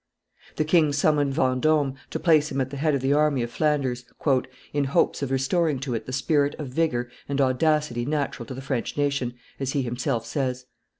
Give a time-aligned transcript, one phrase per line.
[0.55, 4.03] The king summoned Vendome, to place him at the head of the army of Flanders,
[4.73, 8.61] "in hopes of restoring to it the spirit of vigor and audacity natural to the
[8.63, 10.65] French nation," as he himself says.